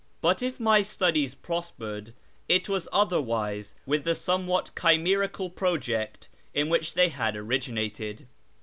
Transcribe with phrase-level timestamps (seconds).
[0.19, 2.15] But if my studies prospered,
[2.49, 8.25] it was otherwise with the somewhat chimerical project in which they had originated.